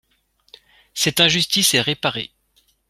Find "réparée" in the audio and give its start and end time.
1.81-2.31